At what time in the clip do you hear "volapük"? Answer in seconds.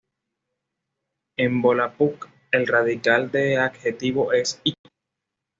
1.65-2.27